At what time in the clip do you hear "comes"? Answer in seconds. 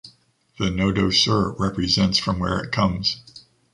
2.71-3.17